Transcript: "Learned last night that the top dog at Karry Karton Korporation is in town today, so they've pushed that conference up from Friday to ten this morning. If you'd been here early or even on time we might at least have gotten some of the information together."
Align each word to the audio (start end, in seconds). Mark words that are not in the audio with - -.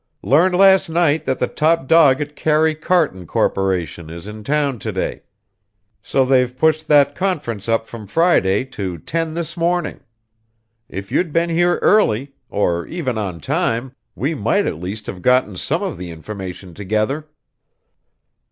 "Learned 0.23 0.55
last 0.55 0.89
night 0.89 1.25
that 1.25 1.37
the 1.37 1.45
top 1.45 1.87
dog 1.87 2.21
at 2.21 2.35
Karry 2.35 2.73
Karton 2.73 3.27
Korporation 3.27 4.09
is 4.09 4.25
in 4.25 4.43
town 4.43 4.79
today, 4.79 5.21
so 6.01 6.25
they've 6.25 6.57
pushed 6.57 6.87
that 6.87 7.13
conference 7.13 7.69
up 7.69 7.85
from 7.85 8.07
Friday 8.07 8.63
to 8.65 8.97
ten 8.97 9.35
this 9.35 9.55
morning. 9.55 9.99
If 10.89 11.11
you'd 11.11 11.31
been 11.31 11.51
here 11.51 11.77
early 11.83 12.33
or 12.49 12.87
even 12.87 13.19
on 13.19 13.39
time 13.41 13.91
we 14.15 14.33
might 14.33 14.65
at 14.65 14.79
least 14.81 15.05
have 15.05 15.21
gotten 15.21 15.55
some 15.55 15.83
of 15.83 15.99
the 15.99 16.09
information 16.09 16.73
together." 16.73 17.27